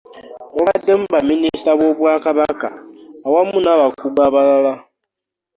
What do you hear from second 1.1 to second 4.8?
ba minisita b'obwakabaka awamu n'abakungu abalala